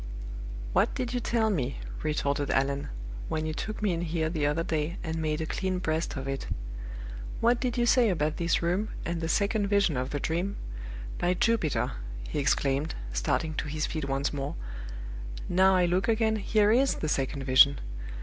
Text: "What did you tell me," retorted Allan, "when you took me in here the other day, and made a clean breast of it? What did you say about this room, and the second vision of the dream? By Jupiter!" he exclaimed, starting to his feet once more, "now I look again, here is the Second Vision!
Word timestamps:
"What 0.73 0.95
did 0.95 1.13
you 1.13 1.19
tell 1.19 1.51
me," 1.51 1.77
retorted 2.01 2.49
Allan, 2.49 2.89
"when 3.29 3.45
you 3.45 3.53
took 3.53 3.83
me 3.83 3.93
in 3.93 4.01
here 4.01 4.31
the 4.31 4.47
other 4.47 4.63
day, 4.63 4.97
and 5.03 5.17
made 5.21 5.41
a 5.41 5.45
clean 5.45 5.77
breast 5.77 6.15
of 6.17 6.27
it? 6.27 6.47
What 7.39 7.59
did 7.59 7.77
you 7.77 7.85
say 7.85 8.09
about 8.09 8.37
this 8.37 8.63
room, 8.63 8.89
and 9.05 9.21
the 9.21 9.29
second 9.29 9.67
vision 9.67 9.97
of 9.97 10.09
the 10.09 10.19
dream? 10.19 10.55
By 11.19 11.35
Jupiter!" 11.35 11.91
he 12.27 12.39
exclaimed, 12.39 12.95
starting 13.13 13.53
to 13.53 13.67
his 13.69 13.85
feet 13.85 14.05
once 14.09 14.33
more, 14.33 14.55
"now 15.47 15.75
I 15.75 15.85
look 15.85 16.07
again, 16.07 16.37
here 16.37 16.71
is 16.71 16.95
the 16.95 17.07
Second 17.07 17.43
Vision! 17.43 17.79